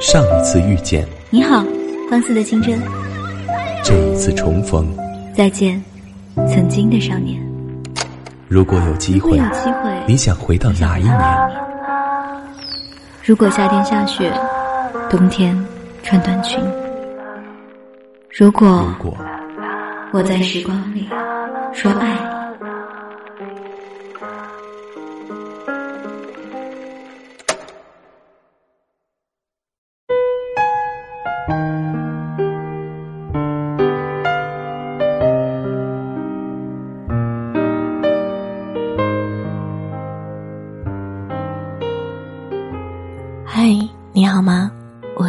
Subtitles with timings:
[0.00, 1.64] 上一次遇见，你好，
[2.10, 2.78] 放肆的清真。
[3.82, 4.86] 这一次重逢，
[5.34, 5.82] 再见，
[6.48, 7.40] 曾经的少年。
[8.48, 11.50] 如果有机会，有机会，你想回到哪一年？
[13.22, 14.32] 如果夏天下雪，
[15.08, 15.56] 冬天
[16.02, 16.60] 穿短裙。
[18.30, 18.66] 如果，
[18.98, 19.16] 如果
[20.12, 21.08] 我在时光里
[21.72, 22.43] 说爱。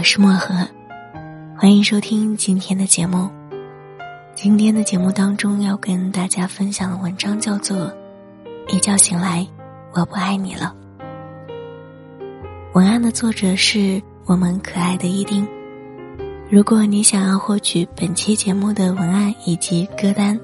[0.06, 0.54] 是漠河，
[1.58, 3.28] 欢迎收听今天的节目。
[4.36, 7.88] 今天的节目当中要跟大家分享的文章叫做
[8.68, 9.46] 《一觉醒来，
[9.94, 10.76] 我不爱你了》。
[12.76, 15.46] 文案的作者是我们可爱的伊丁。
[16.52, 20.40] 如果你想要获取本期节目的文案以及歌单，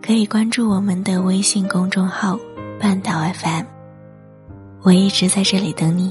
[0.00, 2.38] 可以关注我们的微信公众号
[2.80, 3.66] “半岛 FM”。
[4.80, 6.10] 我一直在这里等你。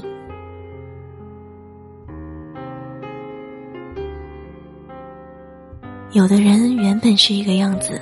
[6.16, 8.00] 有的人原本是一个样子，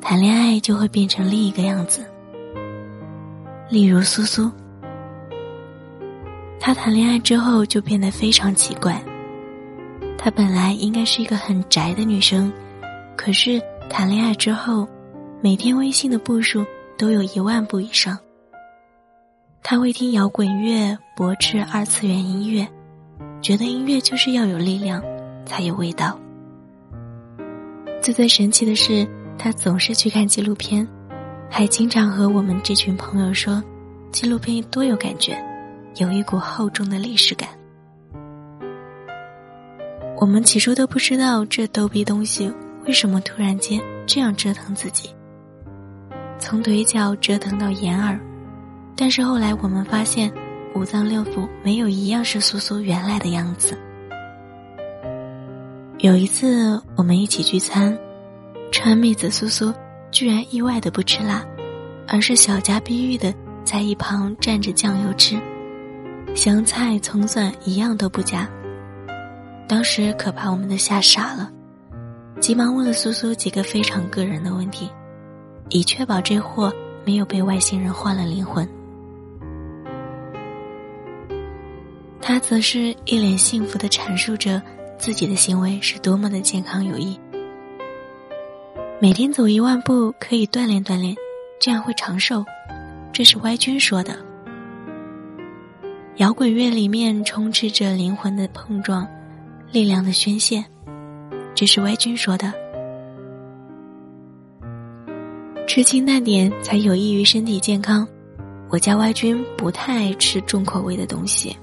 [0.00, 2.02] 谈恋爱就会变成另一个样子。
[3.68, 4.50] 例如苏苏，
[6.58, 8.98] 她谈恋爱之后就变得非常奇怪。
[10.16, 12.50] 她本来应该是一个很宅的女生，
[13.18, 13.60] 可是
[13.90, 14.88] 谈恋爱之后，
[15.42, 16.64] 每天微信的步数
[16.96, 18.18] 都有一万步以上。
[19.62, 22.66] 她会听摇滚乐、驳斥二次元音乐，
[23.42, 25.02] 觉得音乐就是要有力量，
[25.44, 26.18] 才有味道。
[28.00, 29.06] 最最神奇的是，
[29.38, 30.88] 他总是去看纪录片，
[31.50, 33.62] 还经常和我们这群朋友说，
[34.10, 35.38] 纪录片多有感觉，
[35.96, 37.48] 有一股厚重的历史感。
[40.18, 42.50] 我们起初都不知道这逗逼东西
[42.86, 45.10] 为什么突然间这样折腾自己，
[46.38, 48.18] 从腿脚折腾到眼耳，
[48.96, 50.32] 但是后来我们发现，
[50.74, 53.78] 五脏六腑没有一样是苏苏原来的样子。
[56.02, 57.94] 有一次，我们一起聚餐，
[58.72, 59.70] 川妹子苏苏
[60.10, 61.44] 居然意外的不吃辣，
[62.08, 63.34] 而是小家碧玉的
[63.64, 65.38] 在一旁蘸着酱油吃，
[66.34, 68.48] 香菜、葱蒜一样都不加。
[69.68, 71.52] 当时可把我们都吓傻了，
[72.40, 74.90] 急忙问了苏苏几个非常个人的问题，
[75.68, 76.72] 以确保这货
[77.04, 78.66] 没有被外星人换了灵魂。
[82.22, 84.62] 他则是一脸幸福的阐述着。
[85.00, 87.18] 自己的行为是多么的健康有益。
[89.00, 91.16] 每天走一万步可以锻炼锻炼，
[91.58, 92.44] 这样会长寿，
[93.10, 94.14] 这是歪君说的。
[96.16, 99.08] 摇滚乐里面充斥着灵魂的碰撞，
[99.72, 100.62] 力量的宣泄，
[101.54, 102.52] 这是歪君说的。
[105.66, 108.06] 吃清淡点才有益于身体健康。
[108.68, 111.56] 我家歪君不太爱吃重口味的东西。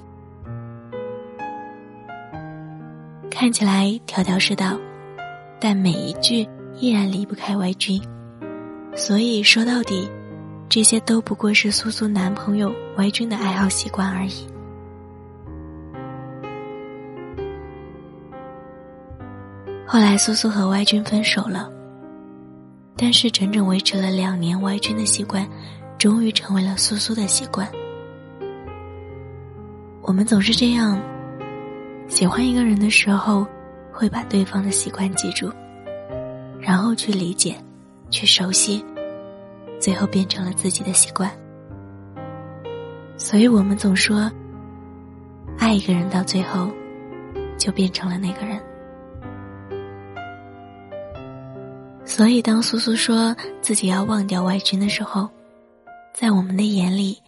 [3.40, 4.76] 看起来条条是道，
[5.60, 6.50] 但每一句
[6.80, 8.02] 依然离不开歪君，
[8.96, 10.10] 所以说到底，
[10.68, 14.48] 这些都不过是苏苏男朋友歪君的爱好习惯而已。
[19.86, 21.72] 后来苏苏和歪君分手了，
[22.96, 25.48] 但是整整维持了两年，歪君的习惯
[26.00, 27.72] 终于成为了苏苏的习惯。
[30.02, 31.00] 我们总是这样。
[32.08, 33.46] 喜欢一个人的时候，
[33.92, 35.52] 会把对方的习惯记住，
[36.60, 37.56] 然后去理解，
[38.10, 38.84] 去熟悉，
[39.80, 41.30] 最后变成了自己的习惯。
[43.18, 44.32] 所以我们总说，
[45.58, 46.70] 爱一个人到最后，
[47.58, 48.60] 就变成了那个人。
[52.06, 55.30] 所以当苏苏说自己要忘掉外君的时候，
[56.14, 57.22] 在我们的眼里，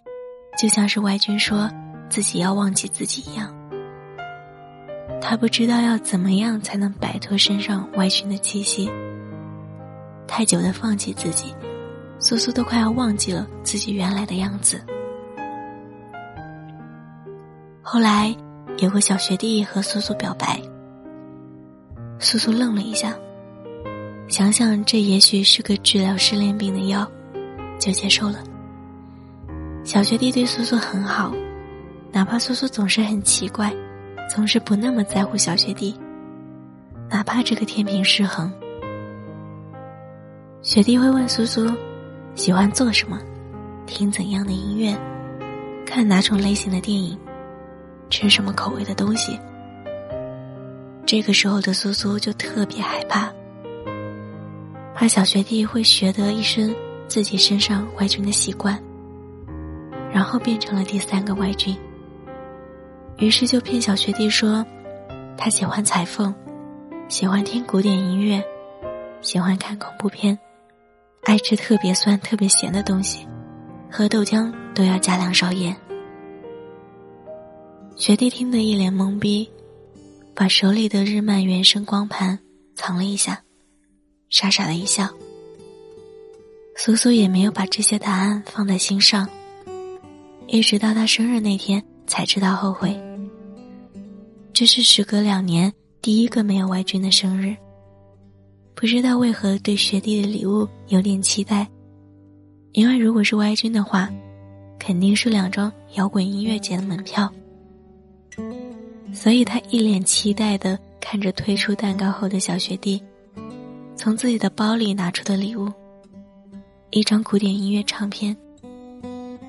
[0.58, 1.70] 就像是外君说
[2.08, 3.54] 自己要忘记自己一样。
[5.20, 8.90] 他不知道要怎么样才能摆脱身上外君的气息。
[10.26, 11.54] 太久的放弃自己，
[12.18, 14.80] 苏苏都快要忘记了自己原来的样子。
[17.82, 18.34] 后来
[18.78, 20.60] 有个小学弟和苏苏表白，
[22.18, 23.14] 苏苏愣了一下，
[24.28, 27.06] 想想这也许是个治疗失恋病的药，
[27.78, 28.42] 就接受了。
[29.84, 31.32] 小学弟对苏苏很好，
[32.12, 33.74] 哪怕苏苏总是很奇怪。
[34.32, 35.92] 总是不那么在乎小学弟，
[37.08, 38.48] 哪怕这个天平失衡。
[40.62, 41.68] 学弟会问苏苏，
[42.36, 43.18] 喜欢做什么，
[43.86, 44.96] 听怎样的音乐，
[45.84, 47.18] 看哪种类型的电影，
[48.08, 49.36] 吃什么口味的东西，
[51.04, 53.32] 这个时候的苏苏就特别害怕，
[54.94, 56.72] 怕小学弟会学得一身
[57.08, 58.80] 自己身上外军的习惯，
[60.12, 61.76] 然后变成了第三个外军。
[63.20, 64.64] 于是就骗小学弟说，
[65.36, 66.34] 他喜欢裁缝，
[67.06, 68.42] 喜欢听古典音乐，
[69.20, 70.36] 喜欢看恐怖片，
[71.24, 73.28] 爱吃特别酸、特别咸的东西，
[73.90, 75.76] 喝豆浆都要加两勺盐。
[77.94, 79.46] 学弟听得一脸懵逼，
[80.34, 82.38] 把手里的日漫原声光盘
[82.74, 83.42] 藏了一下，
[84.30, 85.06] 傻傻的一笑。
[86.74, 89.28] 苏苏也没有把这些答案放在心上，
[90.46, 92.98] 一直到他生日那天才知道后悔。
[94.52, 97.56] 这是时隔两年第一个没有外军的生日。
[98.74, 101.68] 不知道为何对学弟的礼物有点期待，
[102.72, 104.10] 因为如果是外军的话，
[104.78, 107.30] 肯定是两张摇滚音乐节的门票。
[109.12, 113.02] 所以他一脸期待的看着推出蛋糕后的小学弟，
[113.96, 115.70] 从自己的包里拿出的礼物——
[116.90, 118.36] 一张古典音乐唱片。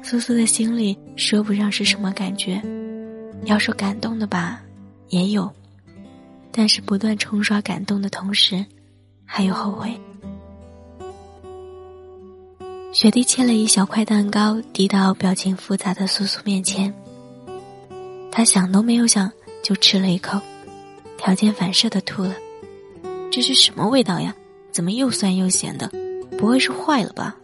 [0.03, 2.61] 苏苏的心里说不上是什么感觉，
[3.45, 4.61] 要说感动的吧。
[5.11, 5.51] 也有，
[6.53, 8.65] 但是不断冲刷感动的同时，
[9.25, 9.91] 还有后悔。
[12.93, 16.93] 雪弟切了一小块蛋糕，递到表情复杂的苏苏面前。
[18.31, 19.29] 他想都没有想
[19.61, 20.39] 就吃了一口，
[21.17, 22.33] 条件反射的吐了。
[23.29, 24.33] 这是什么味道呀？
[24.71, 25.91] 怎么又酸又咸的？
[26.37, 27.35] 不会是坏了吧？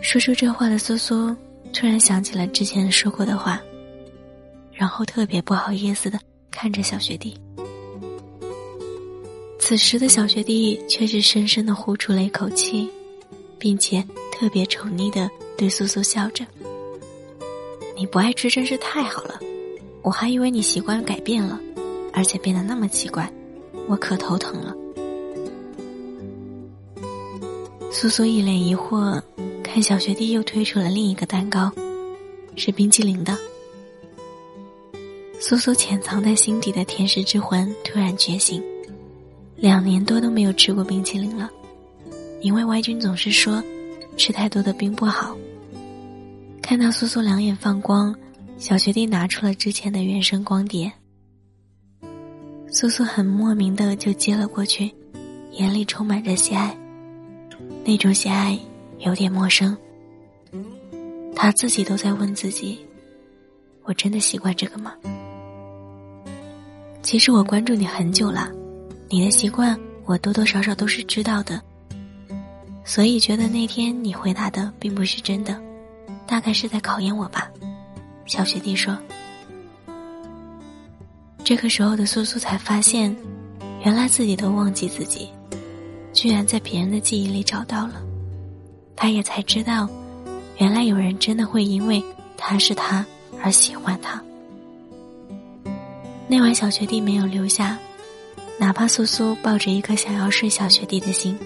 [0.00, 1.34] 说出这话的苏苏
[1.72, 3.60] 突然想起了之前说过的话。
[4.76, 6.20] 然后特别不好意思的
[6.50, 7.34] 看着小学弟，
[9.58, 12.86] 此时的小学弟却是深深的呼出了一口气，
[13.58, 16.44] 并且特别宠溺的对苏苏笑着
[17.96, 19.40] ：“你不爱吃真是太好了，
[20.02, 21.58] 我还以为你习惯改变了，
[22.12, 23.32] 而且变得那么奇怪，
[23.88, 24.76] 我可头疼了。”
[27.90, 29.22] 苏苏一脸疑惑，
[29.62, 31.72] 看小学弟又推出了另一个蛋糕，
[32.56, 33.34] 是冰淇淋的。
[35.48, 38.60] 苏苏潜藏在心底的甜食之魂突然觉醒，
[39.54, 41.48] 两年多都没有吃过冰淇淋了，
[42.40, 43.62] 因为歪君总是说
[44.16, 45.36] 吃太多的冰不好。
[46.60, 48.12] 看到苏苏两眼放光，
[48.58, 50.92] 小学弟拿出了之前的原声光碟，
[52.68, 54.92] 苏苏很莫名的就接了过去，
[55.52, 56.76] 眼里充满着喜爱，
[57.84, 58.58] 那种喜爱
[58.98, 59.76] 有点陌生，
[61.36, 62.84] 他自己都在问自己：
[63.84, 64.92] 我真的习惯这个吗？
[67.06, 68.50] 其实我关注你很久了，
[69.08, 71.62] 你的习惯我多多少少都是知道的，
[72.84, 75.56] 所以觉得那天你回答的并不是真的，
[76.26, 77.48] 大概是在考验我吧。
[78.26, 78.98] 小学弟说。
[81.44, 83.16] 这个时候的苏苏才发现，
[83.84, 85.28] 原来自己都忘记自己，
[86.12, 88.02] 居然在别人的记忆里找到了。
[88.96, 89.88] 他也才知道，
[90.58, 92.02] 原来有人真的会因为
[92.36, 93.06] 他是他
[93.40, 94.20] 而喜欢他。
[96.28, 97.78] 那晚，小学弟没有留下，
[98.58, 101.38] 哪怕苏苏抱着一颗想要睡小学弟的心。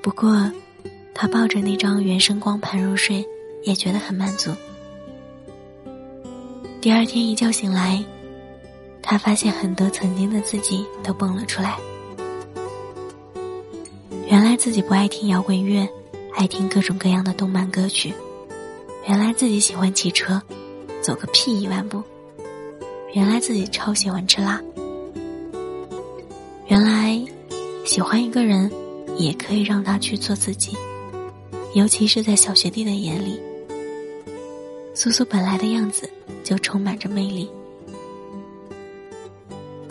[0.00, 0.50] 不过，
[1.12, 3.26] 他抱着那张原声光盘入睡，
[3.64, 4.52] 也觉得很满足。
[6.80, 8.04] 第二天一觉醒来，
[9.02, 11.76] 他发现很多曾经的自己都蹦了出来。
[14.28, 15.88] 原来自己不爱听摇滚乐，
[16.36, 18.14] 爱听各种各样的动漫歌曲。
[19.08, 20.40] 原来自己喜欢骑车，
[21.00, 22.02] 走个屁一万步。
[23.12, 24.58] 原来自己超喜欢吃辣，
[26.66, 27.20] 原来
[27.84, 28.70] 喜欢一个人
[29.18, 30.72] 也可以让他去做自己，
[31.74, 33.38] 尤其是在小学弟的眼里，
[34.94, 36.08] 苏苏本来的样子
[36.42, 37.50] 就充满着魅力。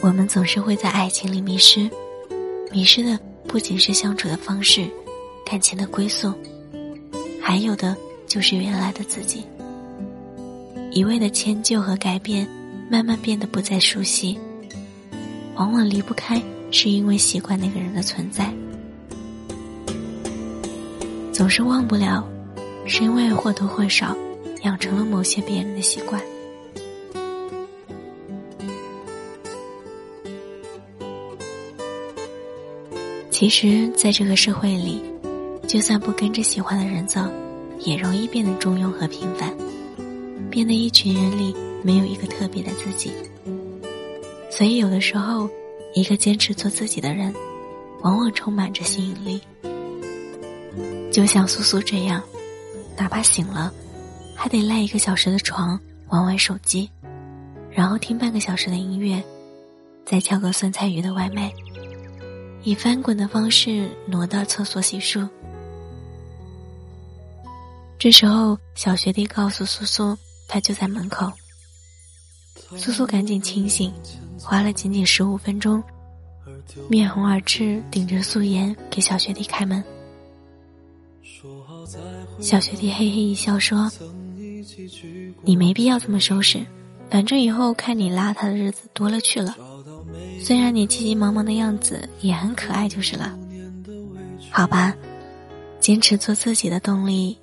[0.01, 1.87] 我们总是会在爱情里迷失，
[2.71, 4.89] 迷失的不仅是相处的方式、
[5.45, 6.33] 感情的归宿，
[7.39, 9.43] 还有的就是原来的自己，
[10.89, 12.49] 一味的迁就和改变。
[12.91, 14.37] 慢慢变得不再熟悉，
[15.55, 18.53] 往往离不开，是因为习惯那个人的存在；
[21.31, 22.21] 总是忘不了，
[22.85, 24.13] 是因为或多或少
[24.63, 26.21] 养成了某些别人的习惯。
[33.29, 35.01] 其实，在这个社会里，
[35.65, 37.21] 就算不跟着喜欢的人走，
[37.79, 39.49] 也容易变得中庸和平凡，
[40.49, 41.55] 变得一群人里。
[41.83, 43.11] 没有一个特别的自己，
[44.49, 45.49] 所以有的时候，
[45.95, 47.33] 一个坚持做自己的人，
[48.01, 49.41] 往往充满着吸引力。
[51.11, 52.21] 就像苏苏这样，
[52.95, 53.73] 哪怕醒了，
[54.35, 56.89] 还得赖一个小时的床，玩玩手机，
[57.71, 59.21] 然后听半个小时的音乐，
[60.05, 61.51] 再叫个酸菜鱼的外卖，
[62.63, 65.27] 以翻滚的方式挪到厕所洗漱。
[67.99, 71.31] 这时候，小学弟告诉苏苏，他就在门口。
[72.77, 73.91] 苏苏赶紧清醒，
[74.39, 75.83] 花了仅仅十五分钟，
[76.89, 79.83] 面红耳赤，顶着素颜给小学弟开门。
[82.39, 83.91] 小学弟嘿嘿一笑说
[85.43, 86.65] ：“你没必要这么收拾，
[87.09, 89.55] 反正以后看你邋遢的日子多了去了。
[90.39, 93.37] 虽然你急急忙忙的样子也很可爱，就是了。
[94.49, 94.95] 好吧，
[95.79, 97.37] 坚持做自己的动力，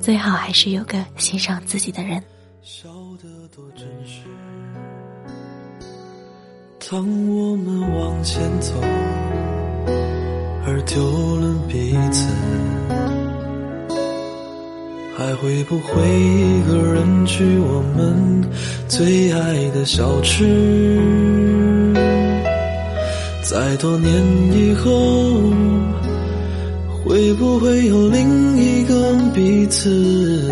[0.00, 2.22] 最好还是有个欣赏自己的人。”
[6.90, 8.72] 当我们往前走，
[10.64, 12.26] 而丢了彼此。
[15.14, 18.42] 还会不会一个人去我们
[18.88, 21.92] 最爱的小吃？
[23.42, 24.10] 在多年
[24.54, 24.90] 以后，
[27.04, 30.50] 会不会有另一个彼此？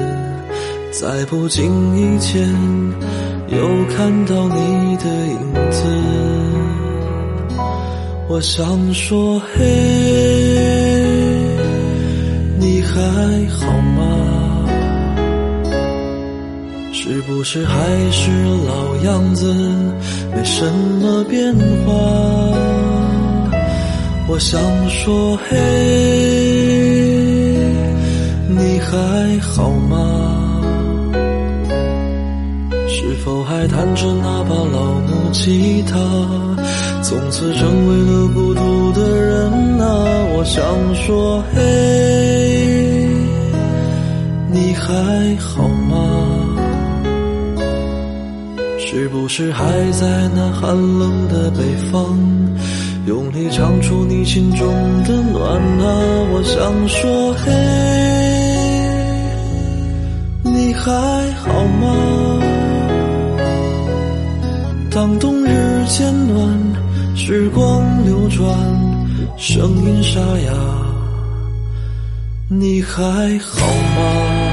[0.90, 2.47] 在不经意间
[3.56, 5.38] 又看到你的影
[5.70, 5.82] 子，
[8.28, 9.64] 我想说，嘿，
[12.58, 13.00] 你还
[13.48, 14.02] 好吗？
[16.92, 17.75] 是不是还
[18.10, 18.30] 是
[18.66, 19.54] 老样子，
[20.34, 20.70] 没什
[21.00, 21.92] 么变化？
[24.28, 24.60] 我想
[24.90, 25.56] 说，嘿，
[28.48, 30.15] 你还好吗？
[33.56, 35.96] 还弹着那把老木吉他，
[37.02, 39.86] 从此成为了孤独的人啊？
[40.36, 40.62] 我想
[40.94, 43.08] 说，嘿，
[44.52, 44.92] 你还
[45.36, 45.96] 好吗？
[48.78, 52.14] 是不是还在那寒冷的北方，
[53.06, 54.68] 用力唱出你心中
[55.04, 55.86] 的暖啊？
[56.30, 57.50] 我想说，嘿，
[60.42, 60.92] 你还
[61.38, 62.36] 好吗？
[64.97, 66.59] 当冬日渐暖，
[67.15, 68.49] 时光流转，
[69.37, 70.53] 声音沙哑，
[72.49, 73.03] 你还
[73.41, 74.46] 好吗？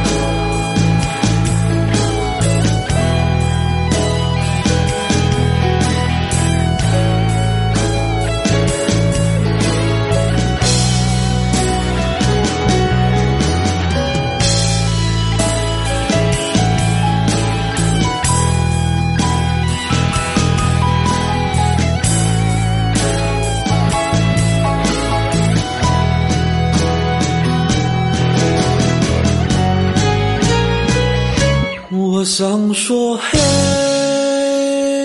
[32.24, 33.38] 我想说，嘿，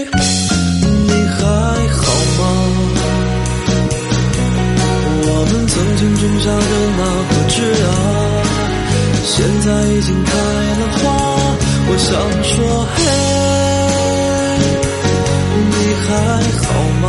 [0.04, 1.42] 你还
[1.90, 2.00] 好
[2.38, 2.40] 吗？
[5.26, 7.90] 我们曾经种下的那颗枝啊，
[9.25, 10.30] 现在已经开
[10.78, 11.02] 了花。
[11.88, 12.96] 我想说，嘿，
[15.72, 15.75] 你
[16.06, 16.08] 还
[16.62, 16.66] 好
[17.02, 17.06] 吗？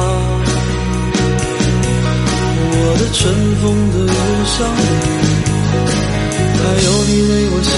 [2.73, 3.21] 我的尘
[3.61, 3.63] 封
[3.93, 4.17] 的邮
[4.57, 4.89] 箱里，
[6.57, 7.69] 还有你为我写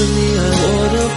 [0.00, 1.09] 是你爱我的